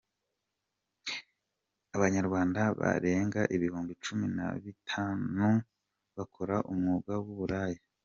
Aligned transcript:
Abanyarwanda 1.95 2.61
barenga 2.79 3.41
ibihumbi 3.55 3.93
cumi 4.03 4.25
nabitanu 4.35 5.45
bakora 6.15 6.55
umwuga 6.71 7.13
w’uburaya 7.25 7.81